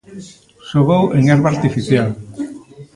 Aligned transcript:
Xogou 0.69 1.03
en 1.17 1.23
herba 1.31 1.49
artificial. 1.53 2.09